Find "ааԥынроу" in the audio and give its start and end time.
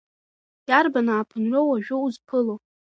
1.13-1.65